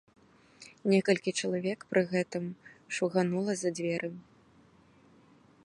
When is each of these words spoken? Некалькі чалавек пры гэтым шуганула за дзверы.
Некалькі 0.91 1.31
чалавек 1.43 1.79
пры 1.91 2.03
гэтым 2.13 2.45
шуганула 2.97 3.53
за 3.61 3.69
дзверы. 3.81 4.09